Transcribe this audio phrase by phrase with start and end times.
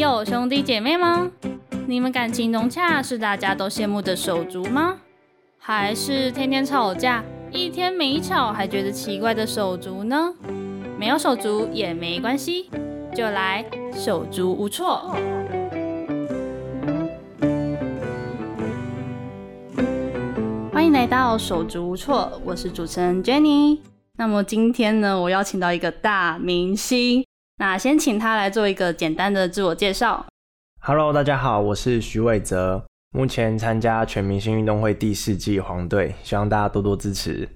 [0.00, 1.30] 有兄弟姐妹吗？
[1.86, 4.96] 你们感情融洽是大家都羡慕的手足吗？
[5.58, 7.22] 还是天天吵架，
[7.52, 10.32] 一天没吵还觉得奇怪的手足呢？
[10.98, 12.70] 没有手足也没关系，
[13.14, 13.62] 就来
[13.92, 15.14] 手足无措。
[20.72, 23.80] 欢迎来到手足无措，我是主持人 Jenny。
[24.16, 27.22] 那么今天呢，我邀请到一个大明星，
[27.60, 30.24] 那先请他来做一个简单的自我介绍。
[30.80, 37.46] Hello，大家好，我是徐伟泽，目前参加全明星运动会第四季黄队，希望大家多多支持。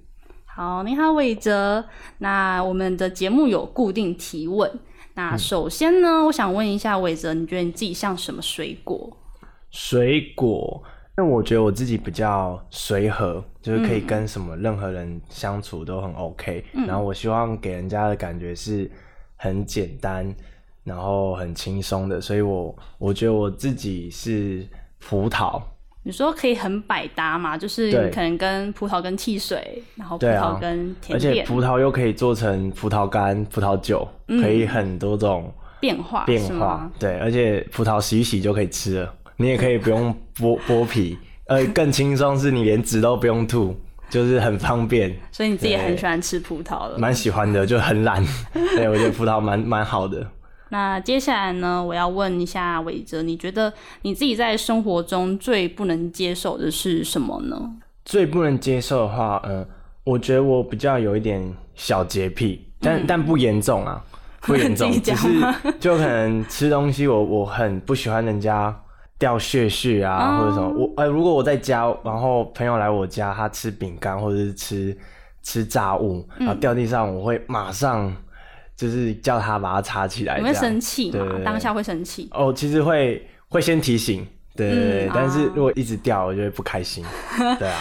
[0.45, 1.83] 好，你好，伟泽。
[2.19, 4.71] 那我们的节目有固定提问。
[5.15, 9.11] 那首先呢，我想问一下伟泽，你觉得你自己像什么水果？
[9.71, 10.83] 水果，
[11.17, 18.91] 那我觉得我自己比较随和，就是可以跟什么任何人相处都很 OK、然后我希望给人家的感觉是
[19.37, 20.35] 很简单，
[20.83, 24.67] 然后很轻松的，所以我我觉得我自己是
[24.99, 25.61] 葡萄。
[26.07, 27.57] 你说可以很百搭嘛？
[27.57, 36.91] 就是你可能跟葡萄跟汽水，然后葡萄跟甜点而且葡萄又可以做成葡萄干、葡萄酒，可以很多种变化变化。
[36.99, 43.75] 对，而且葡萄洗一洗就可以吃了，你也可以不用剥剥皮，呃，更轻松是你连籽都不用吐，
[44.11, 46.99] 就是很方便， 所以你自己也很喜欢吃葡萄了。
[46.99, 48.25] 蛮喜欢的，就很懒。
[48.77, 50.27] 对，我觉得葡萄蛮蛮好的。
[50.71, 57.71] 那接下来呢，我要问一下伟哲，你觉得你自己在生活中最不能接受的是什么呢？
[58.05, 59.65] 最不能接受的话，嗯、
[60.05, 61.43] 我觉得我比较有一点
[61.75, 64.03] 小洁癖，但、但不严重啊，
[64.41, 65.29] 不严重只是
[65.79, 68.75] 就可能吃东西我我很不喜欢人家
[69.19, 70.69] 掉屑屑啊，哦或者什么。
[70.71, 74.97] 我呃，如果我在家，然后朋友来我家，他吃饼干或者是吃
[75.43, 78.15] 吃炸物，嗯然后掉地上，我会马上
[78.77, 80.39] 就是叫他把它擦起来。
[80.39, 81.19] 你会生气吗？
[81.19, 82.29] 对对对当下会生气。
[82.33, 87.05] 哦，其实会会先提醒，对对对，嗯但是啊如果一直掉，我就会不开心。
[87.59, 87.81] 对啊，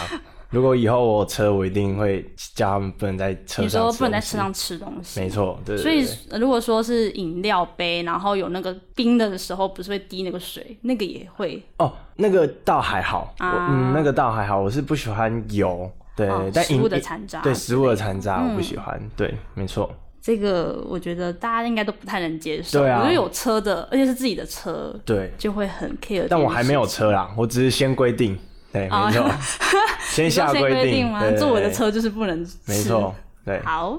[0.54, 11.60] 如果以后我有车，我一定会叫他们不能在车上吃说不能在车上吃东西，没错，对对所以如果说是饮料杯，然后有那个冰的时候，不是会滴那个水，那个也会。
[11.78, 13.50] 哦，那个倒还好，啊。
[13.50, 19.92] 我嗯，那个倒还好，我是不喜欢油，对，哦但食物的残渣之对食物的残渣我不喜欢，对，没错，
[20.22, 22.78] 这个，我觉得大家应该都不太能接受。
[22.78, 23.00] 对啊。
[23.00, 26.26] 我觉得有车的，而且是自己的车，对，就会很 care。
[26.30, 26.84] 但我还没有。
[26.86, 28.38] 车啦，我只是先规定，
[28.74, 29.30] 对，哦没错，
[30.10, 32.58] 先下规规定吗坐我的对车就是不能吃。
[32.66, 33.14] 没错，
[33.44, 33.96] 对，好，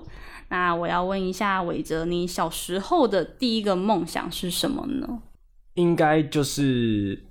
[0.49, 5.07] 那我要问一下伟哲，你小时候的第一个梦想是什么呢？
[5.75, 7.23] 应该就是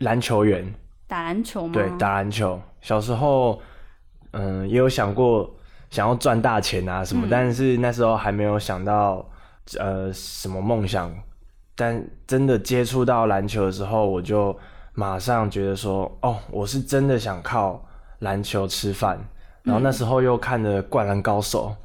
[0.00, 0.74] 篮球员，
[1.08, 1.72] 打篮球吗？
[1.72, 2.60] 对，打篮球。
[2.82, 3.60] 小时候，
[4.32, 5.50] 嗯，也有想过
[5.88, 9.26] 想要赚大钱啊什么，但是那时候还没有想到
[9.78, 11.10] 呃什么梦想。
[11.76, 14.54] 但真的接触到篮球的时候，我就
[14.94, 17.84] 马上觉得说，哦，我是真的想靠
[18.20, 19.18] 篮球吃饭。
[19.62, 21.76] 然后那时候又看了《灌篮高手》，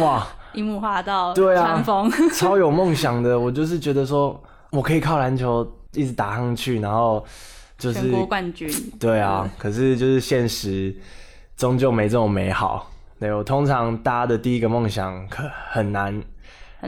[0.00, 3.38] 哇，樱木花道、对啊川枫， 超有梦想的。
[3.38, 4.40] 我就是觉得说，
[4.70, 7.24] 我可以靠篮球一直打上去，然后
[7.76, 8.70] 就是全国冠军。
[9.00, 10.94] 对啊，可是就是现实
[11.56, 12.90] 终究没这么美好。
[13.18, 16.22] 对我通常大家的第一个梦想可很难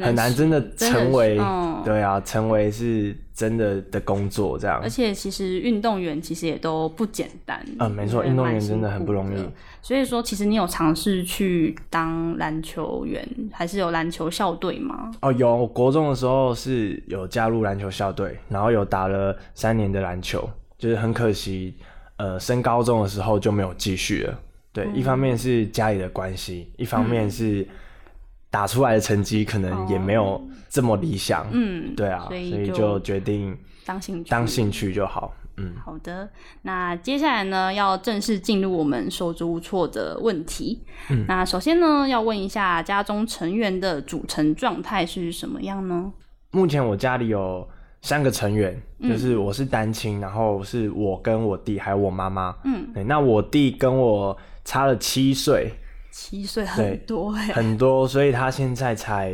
[0.06, 4.88] 很难真的成为，嗯对啊，成为是真的的工作这样而。
[4.88, 7.64] 且其实运动员其实也都不简单。
[7.78, 9.48] 嗯，没错，也运动员真的很不容易。
[9.81, 15.10] 所以说，其实你有尝试去当篮球员，还是有篮球校队吗？
[15.22, 21.75] 哦，有，我国中的时候是有加入篮球校队，然后有打了三年的篮球，就是很可惜，
[22.16, 24.38] 呃，升高中的时候就没有继续了。
[24.72, 27.66] 对，一方面是家里的关系，一方面是
[28.50, 31.47] 打出来的成绩可能也没有这么理想。
[31.53, 34.31] 嗯，对啊，所以所以就就决定当兴趣。
[34.31, 35.34] 当兴趣就好。
[35.60, 36.28] 嗯，好的，
[36.62, 40.84] 那接下来呢，要正式进入我们手足无措的问题。
[41.10, 46.12] 嗯，那首先呢，要问一下家中成员的组成状态是什么样呢？
[46.52, 47.69] 目前我家里有
[48.02, 52.55] 三个成员，就是我是单亲，然后是我跟我弟还有我妈妈。
[52.62, 55.72] 嗯，对，那我弟跟我差了七岁，
[56.20, 59.32] 七岁很多哎、很多，所以他现在才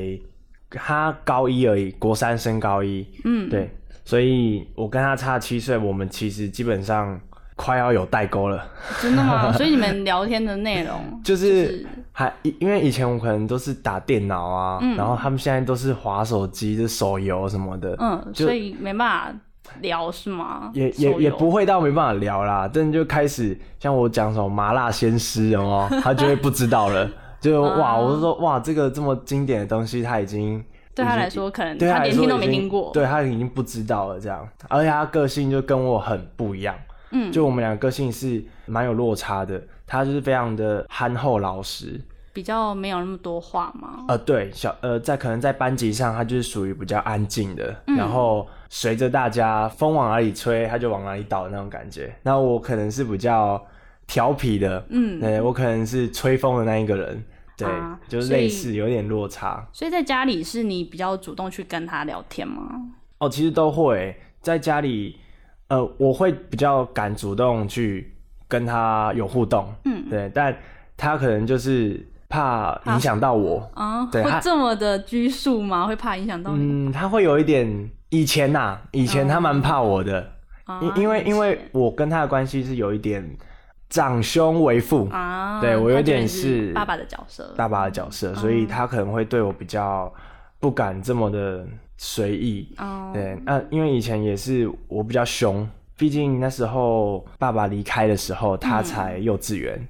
[0.71, 3.07] 他高一而已，国三升高一。
[3.25, 3.71] 嗯，对，
[4.05, 7.19] 所以我跟他差七岁，我们其实基本上
[7.57, 8.71] 快要有代沟了。
[9.01, 9.51] 真的吗？
[9.57, 19.35] 所以你们聊天的内容就是还因因为以前我可能都是打电脑啊，嗯然后他们现在都是滑手机、就手游什么的，嗯，所以没办法
[19.81, 20.71] 聊是吗？
[20.75, 27.11] 也也也不会到没办法聊啦，但就开始像我讲什么麻辣鲜师哦， 他就会不知道了。
[27.41, 30.65] 就哇，啊我就说哇，这个这么经典的东西，他已经
[30.95, 32.91] 对他来说，可能对他连听都没听过。
[32.95, 36.75] 对他已经不知道了这样，而且他个性就跟我很不一样，
[37.11, 42.01] 嗯，就我们俩个性是蛮有落差的，他就是非常的憨厚老实，
[42.35, 44.05] 比较没有那么多话嘛。
[44.09, 52.15] 呃，对，小呃，在可能在班级上，他就是属于比较安静的，嗯然后随着大家风往哪里吹，他就往哪里倒的那种感觉。
[52.23, 53.65] 那我可能是比较
[54.07, 57.25] 调皮的，嗯，对我可能是吹风的那一个人，
[57.57, 59.67] 对，啊就是类似有点落差。
[59.73, 62.69] 所以在家里是你比较主动去跟他聊天吗？
[63.19, 65.17] 哦，其实都会在家里，
[65.69, 68.13] 呃，我会比较敢主动去
[68.49, 70.55] 跟他有互动，嗯，对，但
[70.97, 75.87] 他可能就是怕影响到我，啊，对会这么的拘束吗？
[75.87, 76.89] 会怕影响到你？
[76.89, 80.33] 嗯，他会有一点，以前呐、以前他蛮怕我的，
[80.65, 83.25] 啊因、因为因为我跟他的关系是有一点
[83.89, 87.55] 长兄为父，啊，对我有点是爸爸的角色。
[87.57, 90.13] 爸爸的角色，所以他可能会对我比较
[90.59, 91.65] 不敢这么的
[91.97, 92.75] 随意。
[92.79, 99.79] 哦，对，那、因为以前也是我比较凶，毕竟那时候爸爸离开的时候，他才幼稚园。
[99.79, 99.89] 嗯，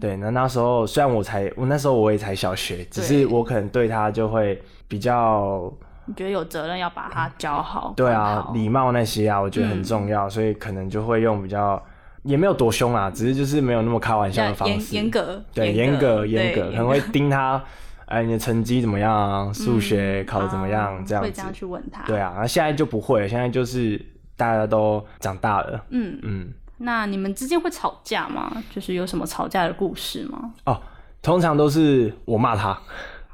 [0.00, 5.72] 对，那那时候虽然我才我那时候我也才小学，只是我可能对他就会比较
[6.06, 7.94] 你觉得有责任要把他教好？
[7.96, 11.80] 对啊礼貌那些啊，我觉得很嗯重要，所以可能就会用比较
[12.24, 17.62] 也没有多凶啊，只是就是没有那么开玩笑的方式，严格，对，严格严格，可能会盯他，
[18.06, 19.52] 哎，你的成绩怎么样啊？
[19.52, 20.96] 数学考的怎么样？
[20.96, 22.02] 啊这样子会这，样去问他。
[22.04, 24.00] 对啊，那现在就不会，现在就是
[24.36, 28.50] 大家都长大了，嗯，嗯，那你们之间会吵架吗？
[28.74, 30.52] 就是有什么吵架的故事吗？
[30.64, 30.80] 哦，
[31.22, 32.76] 通常都是我骂他，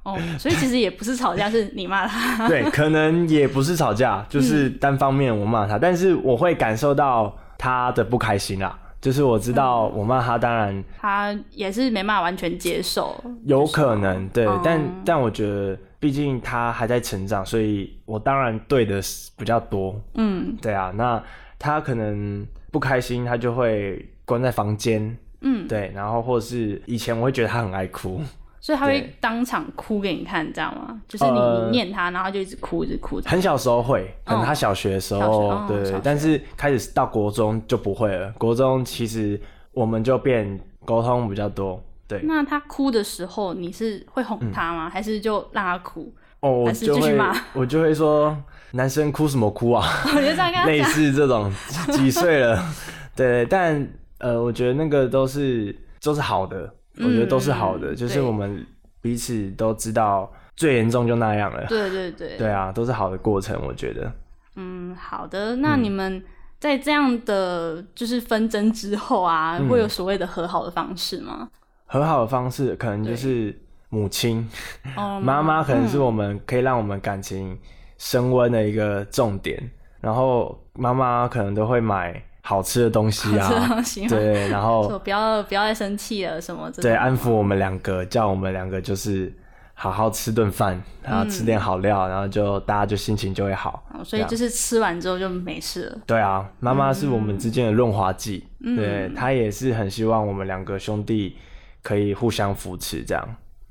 [0.03, 2.47] 哦，所以其实也不是吵架，是你骂他。
[2.49, 8.79] 对，可能也不是吵架，就是单方面我骂他，但是我会感受到他的不开心啦。
[9.01, 13.15] 就是我知道我骂他，当然他也是没办法完全接受，
[13.45, 19.95] 有可能对，哦但但我觉得，毕竟他还在成长，所以我当然对的是比较多。
[20.15, 21.23] 嗯对啊，那
[21.61, 28.21] 他可能不开心，他就会关在房间，嗯，对，然后或者是以前我会觉得他很爱哭，
[28.61, 31.01] 所以他会对当场哭给你看，知道吗？
[31.09, 33.21] 就是你念他，然后他就一直哭，一直哭。
[33.25, 38.33] 很小时候会，可能他小学的时候，对，但是开始到国中就不会了。
[38.39, 39.41] 国中其实
[39.73, 44.91] 我们就变沟通比较多，对，那他哭的时候，你是会哄他吗？
[44.91, 46.13] 还是就让他哭？
[46.41, 47.19] 哦，我就会
[47.55, 48.37] 我就会说，
[48.73, 49.87] 男生哭什么哭啊？
[50.15, 50.83] 我就这样跟他类。
[50.83, 51.53] 似这种
[51.93, 52.63] 几岁了，
[53.17, 53.87] 对，但
[54.19, 58.65] 呃，我觉得那个都是都是好的，我觉得都是好的，嗯就是我们
[59.01, 64.13] 彼此都知道最严重就那样了，对对对，对啊，都是好的过程，我觉得。
[64.57, 65.57] 嗯，好的。
[65.57, 66.23] 那你们
[66.59, 71.49] 在这样的就是纷争之后啊，嗯会有所谓的和好的方式吗？
[71.87, 73.57] 和好的方式可能就是
[73.91, 74.49] 母亲、
[74.97, 77.59] 哦，妈妈，可能是嗯我们可以让我们感情
[77.97, 79.71] 升温的一个重点。
[80.01, 84.09] 然后妈妈可能都会买好吃的东西这啊，东西吗？
[84.09, 89.33] 对，然后 说不要不要再生气了什么这种对，安抚我们两个，叫我们两个就是
[89.75, 93.83] 好好吃顿饭，然后吃点好料，然后就大家就心情就会好。
[93.93, 95.99] 哦所以就是吃完之后就没事了。
[96.07, 101.37] 对啊，妈妈是我们之间的润滑剂，嗯对她也是很希望我们两个兄弟
[101.83, 103.29] 可以互相扶持，这样。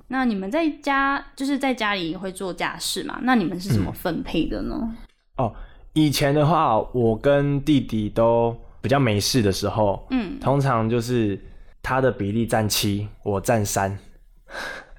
[0.09, 3.19] 那你们在家就是在家里会做家事嘛？
[3.23, 4.95] 那你们是怎嗯么分配的呢？
[5.37, 5.53] 哦，
[5.93, 11.39] 以前的话，我跟弟弟都比较没事的时候，嗯，通常就是
[11.81, 13.97] 他的比例占七，我占三。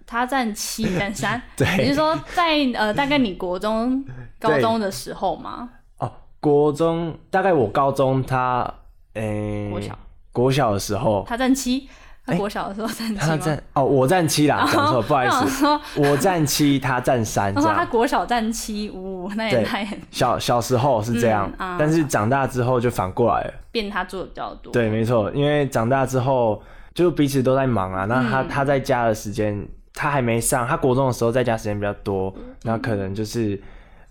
[0.06, 1.40] 他占七，你占三。
[1.56, 4.04] 对你是说在呃大概你国中、
[4.38, 5.68] 高中的时候吗？
[5.99, 8.73] 哦，国中大概我高中他，
[9.14, 9.99] 诶、国小
[10.32, 11.88] 国小的时候，他占七，
[12.32, 12.88] 他国小的时候？
[13.18, 17.85] 他占哦，我占七啦， 讲错，不好意思，说，我占七，他占三，他说他。
[17.87, 23.54] 国小占七，五，那也太小小时候是这样，嗯啊但是长大之后就反过来了。
[23.73, 24.73] 变他做的比较多。
[24.73, 26.62] 对，没错，因为长大之后
[26.94, 28.04] 就彼此都在忙啊。
[28.04, 33.58] 那他、嗯他在家的时间，他还没上，他国中的时候在家时间比较多，嗯那可能就是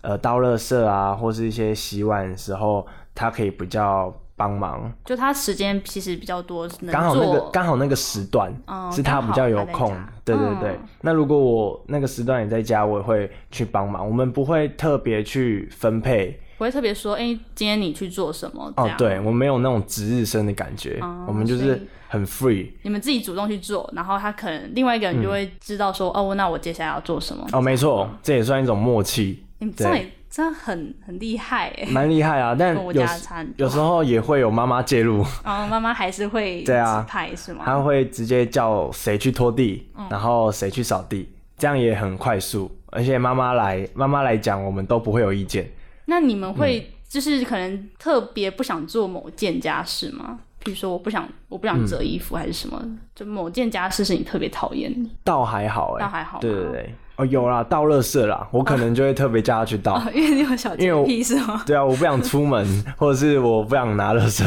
[0.00, 2.84] 呃倒垃圾啊，或是一些洗碗的时候，
[3.14, 4.90] 他可以比较帮忙。
[5.04, 10.70] 就他时间其实比较多，能刚好那个刚好那个时段、哦是他比较有空对对对。
[10.70, 14.06] 嗯那如果我那个时段也在家，我也会去帮忙。
[14.06, 18.72] 我们不会特别去分配不会特别说，哎、今天你去做什么？
[18.76, 22.70] 哦对我没有那种值日生的感觉，哦我们就是很 free。
[22.82, 27.46] 你们自己主动去做，然后他可能另外一个人就会知道说，哦，那我接下来要做什么。
[27.52, 32.54] 哦，没错，这也算一种默契，你们这样也真的很很厉害哎，蛮厉害啊。
[32.58, 33.16] 但跟我有家
[33.56, 37.62] 有时候也会有妈妈介入，然后妈妈还是会 对啊指派是吗？
[37.64, 42.70] 她会直接叫谁去拖地，嗯然后谁去扫地，这样也很快速。
[42.90, 45.70] 而且妈妈来妈妈来讲，我们都不会有意见。
[46.06, 50.38] 那你们会就是可能特别不想做某件家事吗？
[50.64, 52.82] 比如说我不想我不想折衣服还是什么，
[53.14, 55.08] 就某件家事是你特别讨厌的。
[55.24, 59.94] 倒还好哎、倒还好吗对对对，哦有啦，倒垃圾啦，我可能就会特别叫他去倒。
[59.94, 61.62] 哦，因为你有小洁癖是吗？
[61.66, 62.64] 对啊，我不想出门，
[62.96, 64.44] 或者是我不想拿垃圾。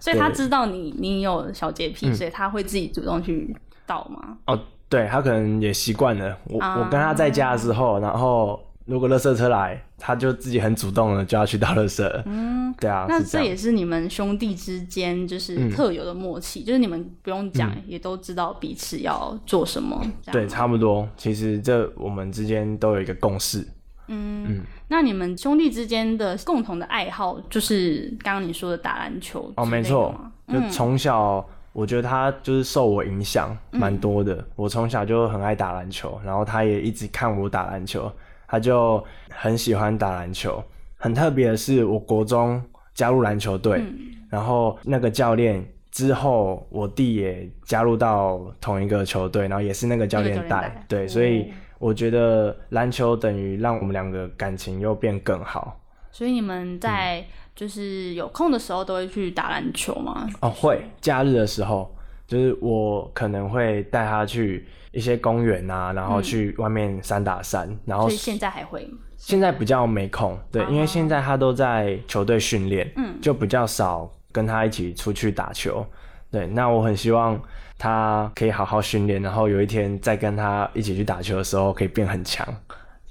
[0.00, 3.54] 所以他知道你你有小洁癖，所以他会自己主动去
[3.86, 4.36] 倒吗？
[4.46, 4.58] 哦，
[4.88, 6.34] 对他可能也习惯了。
[6.44, 12.22] 我、啊我跟他在家的时候，然后如果垃圾车来，他就自己很主动的就要去倒垃圾了。
[12.26, 13.42] 嗯，对啊，那这。
[13.42, 20.00] 也是你们兄弟之间就是特有的默契，就是你们不用讲，也都知道彼此要做什么。
[20.32, 21.08] 对，差不多。
[21.16, 23.66] 其实这我们之间都有一个共识。
[24.08, 30.14] 嗯那你们兄弟之间的共同的爱好，就是刚刚你说的打篮球哦，没错，
[30.46, 34.46] 就从小我觉得他就是受我影响蛮多的。
[34.54, 38.08] 我从小就很爱打篮球，然后他也一直看我打篮球，
[38.46, 40.62] 他就很喜欢打篮球。
[40.96, 42.62] 很特别的是，我国中
[42.94, 43.82] 加入篮球队，
[44.30, 55.78] 然后那个教练之后，我弟也加入到同一个球队，然后也是那个教练带对，哦所以我觉得篮球等于让我们两个感情又变更好。
[56.10, 57.24] 所以你们在嗯
[57.54, 60.26] 就是有空的时候都会去打篮球吗？
[60.40, 61.94] 哦，会假日的时候，
[62.26, 68.98] 就是我可能会带他去一些公园啊，然后去外面三打三，然后所以现在还会吗？
[69.18, 75.84] 现在比较没空，对，因为现在他都在球队训练，嗯就比较少跟他一起出去打球。
[76.30, 77.38] 对，那我很希望
[77.78, 82.46] 他可以好好训练，然后有一天再跟他一起去打球的时候，可以变很强，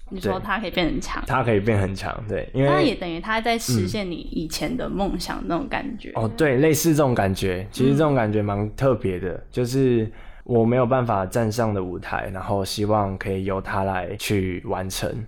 [0.10, 6.12] 你说他可以变很强，他可以变很强，对，因为他也等于他在实现你以前的梦想那种感觉。
[6.16, 10.12] 哦，对，类似这种感觉，其实这种感觉蛮特别的，就是
[10.46, 15.26] 我没有办法站上的舞台，然后希望可以由他来去完成。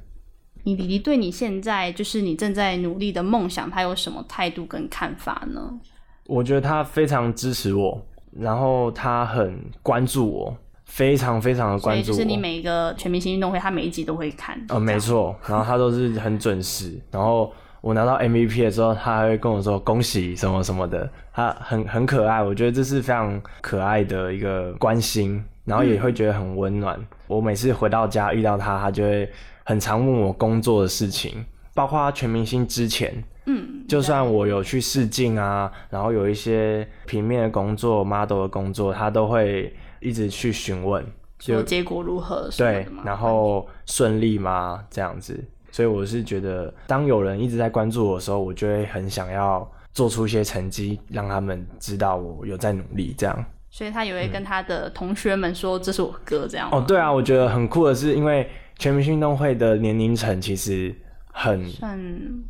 [0.63, 5.79] 你弟弟对你现在就是你正在努力的梦想，他有什么态度跟看法呢？
[6.27, 7.99] 我觉得他非常支持我，
[8.31, 10.55] 然后他很关注我，
[10.85, 12.17] 非常非常的所以关注我。
[12.17, 14.61] 就是你每一个全明星运动会，他每一集都会看。
[14.67, 17.51] 呃，没错，然后他都是很准时，然后
[17.87, 26.99] 我拿到 MVP 的时候，他还会跟我说恭喜什么什么的，他很很可爱，我觉得这是非常可爱的一个关心，然后也会觉得很温暖。
[27.27, 29.31] 我每次回到家遇到他，他就会
[29.63, 41.01] 很常问我工作的事情，包括全明星之前，嗯，就算我有去试镜啊，然后有一些平面的工作、model 的工作，他都会一直去询问，
[41.39, 44.83] 就结果如何对，然后顺利吗？
[44.89, 45.41] 这样子，
[45.77, 53.13] 所以我是觉得，当有人一直在关注我的时候，我就会很想要做出一些成绩，让他们知道我有在努力。
[53.15, 53.45] 这样。
[53.69, 56.79] 所以他也会跟他的同学们说这是我哥这样吗？
[56.79, 60.91] 哦，对啊，我觉得很酷的是，因为全民运动会的年龄层其实
[61.31, 61.95] 很算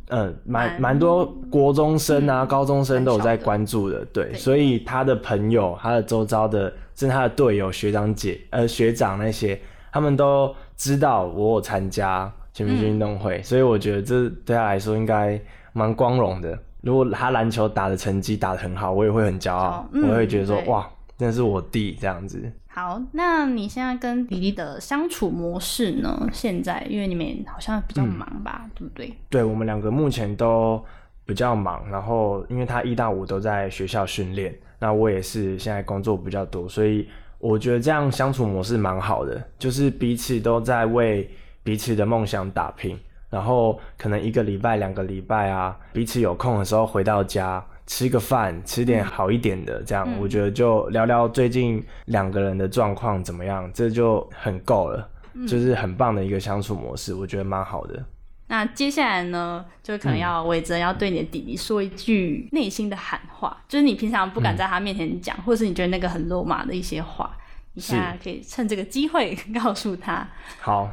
[0.08, 4.34] 嗯，蛮蛮蛮多国中生啊、高中生都有在关注的，对，对。
[4.38, 9.60] 所以他的朋友、他的周遭的，甚至他的队友、学长姐、呃学长那些，
[9.92, 15.40] 他们都知道我有参加全明星运动会，所以我觉得这对他来说应该
[15.72, 16.58] 蛮光荣的。
[16.80, 20.88] 如果他篮球打的成绩打得很好，我也会很骄傲，嗯我会觉得说对哇，
[21.18, 22.50] 那是我弟这样子。
[22.66, 23.00] 好。
[23.12, 26.28] 那你现在跟弟弟的相处模式呢？
[26.32, 29.12] 现在因为你们好像比较嗯忙吧，对不对？
[29.28, 30.82] 对我们两个目前都
[31.26, 41.28] 比较忙，然后因为他一到五都在学校训练，那我也是现在工作比较多，所以我觉得这样相处模式蛮好的，就是彼此都在为
[41.68, 42.98] 彼此的梦想打拼，
[43.28, 47.62] 然后可能一个礼拜、两个礼拜啊，彼此有空的时候回到家。
[47.86, 55.08] 吃个饭，吃点好一点的，这样、我觉得就聊聊最近两个人的状况怎么样，这就很够了，
[55.46, 58.02] 就是很棒的一个相处模式，我觉得蛮好的。
[58.48, 67.34] 那接下来呢，就可能要伟哲要对你的弟弟说一句内心的喊话，就是你平常不敢在他面前讲，或者是你觉得那个很肉麻的一些话，
[67.72, 70.28] 你现在可以趁这个机会 告诉他。
[70.60, 70.90] 好，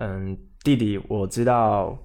[0.00, 1.96] 嗯，弟弟，我知道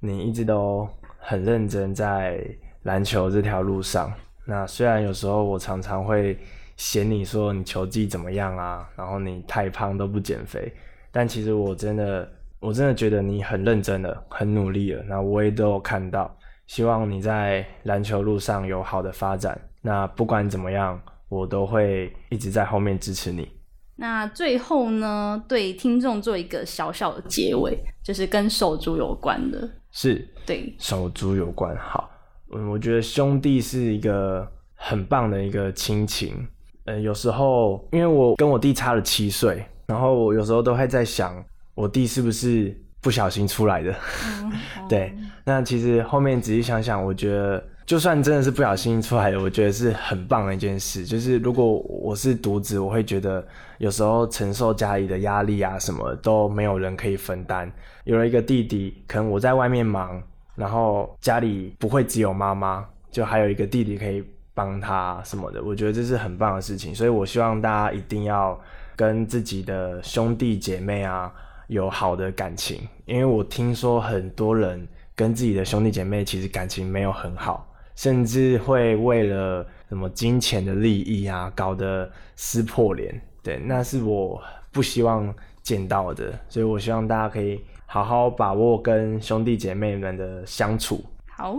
[0.00, 0.88] 你一直都
[1.18, 2.44] 很认真在
[2.82, 4.12] 篮球这条路上。
[4.44, 6.38] 那虽然有时候我常常会
[6.76, 10.72] 嫌你说你球技怎么样啊，然后你太胖都不减肥，
[11.10, 15.02] 但其实我真的，我真的觉得你很认真的，很努力了。
[15.08, 16.36] 那我也都有看到，
[16.66, 19.60] 希望你在篮球路上有好的发展。
[19.80, 23.48] 那不管怎么样，我都会一直在后面支持你。
[23.96, 29.70] 那最后呢，对听众做一个小小的结尾，就是跟手足有关的。
[29.92, 31.76] 是，对，手足有关。
[31.76, 32.10] 好，
[32.52, 36.46] 嗯，我觉得兄弟是一个很棒的一个亲情。
[36.86, 41.42] 呃，有时候因为我跟我弟差了七岁，然后我有时候都会在想，
[41.74, 43.94] 我弟是不是不小心出来的？
[44.88, 51.04] 对，那其实后面仔细想想，我觉得就算真的是不小心出来的，我觉得是很棒的一件事。
[51.04, 53.46] 就是如果我是独子，我会觉得
[53.78, 57.70] 有时候承受家里的压力啊，什么都没有人可以分担。
[58.04, 60.22] 有了一个弟弟，可能我在外面忙，
[60.54, 64.24] 然后家里不会只有妈妈，就还有一个弟弟可以
[64.54, 65.62] 帮他什么的。
[65.62, 68.58] 我觉得这是很棒的事情，所以我希望大家一定要
[68.96, 71.32] 跟自己的兄弟姐妹啊。
[71.68, 74.86] 有好的感情，因为我听说很多人
[75.16, 83.20] 跟自己的兄弟姐妹其实感情没有很好，甚至会为了什么金钱的利益啊，搞得撕破脸。
[83.42, 85.32] 对，那是我不希望
[85.62, 91.04] 见到的，所以我希望大家可以好好把握跟兄弟姐妹们的相处。
[91.28, 91.58] 好，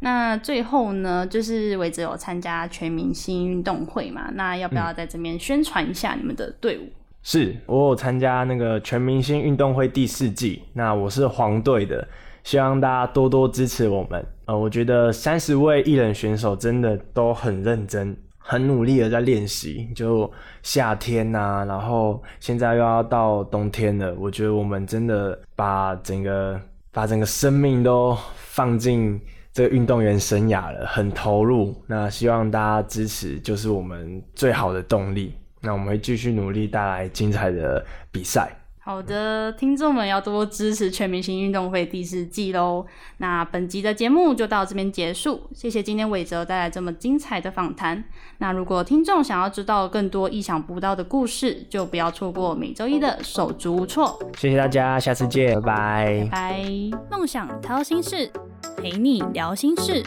[0.00, 4.30] 那最后呢，就是伟哲有参加全明星运动会嘛？
[4.34, 6.88] 那要不要在这边宣传一下你们的队伍？
[7.22, 12.08] 是我有参加那个全明星运动会第四季，那我是黄队的，
[12.44, 14.24] 希望大家多多支持我们。
[14.46, 19.88] 呃，我觉得三十位艺人选手真的都很认真、很努力的在练习。
[19.94, 20.30] 就
[20.62, 29.20] 夏天呐，然后现在又要到冬天了，我觉得我们真的把整个把整个生命都放进
[29.52, 31.74] 这个运动员生涯了，很投入。
[31.86, 35.34] 那希望大家支持，就是我们最好的动力。
[35.60, 38.50] 那我们会继续努力，带来精彩的比赛。
[38.82, 42.86] 好的，听众们要多支持全明星运动会第四季喽。
[43.18, 48.02] 那本集的节目就到这边结束，谢谢今天伟哲带来这么精彩的访谈。
[48.38, 54.18] 那如果听众想要知道更多意想不到的故事，就不要错过每周一的手足无措。
[54.38, 56.28] 谢谢大家，下次见，拜拜。
[56.30, 56.64] 拜。
[57.10, 58.30] 梦想掏心事，
[58.78, 60.02] 陪你聊心事。